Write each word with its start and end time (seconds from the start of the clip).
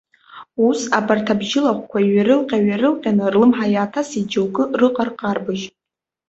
Ус, 0.67 0.79
абарҭ 0.97 1.27
абжьылаҟәқәа 1.33 1.99
иҩарылҟьа-ҩарылҟьаны, 2.01 3.25
рлымҳа 3.33 3.65
иааҭасит 3.73 4.25
џьоукы 4.31 4.63
рыҟарҟарбыжь. 4.79 5.65